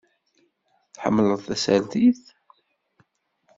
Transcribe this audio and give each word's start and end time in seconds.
Tḥemmleḍ 0.93 1.39
tasertit? 1.47 2.23